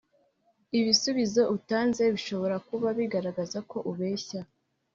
[0.79, 4.39] ibisubizo utanze bishobora kuba bigaragaza ko ubeshya.